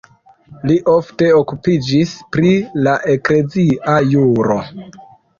Li 0.69 0.75
ofte 0.93 1.25
okupiĝis 1.39 2.13
pri 2.37 2.53
la 2.87 2.93
eklezia 3.15 3.99
juro. 4.15 4.57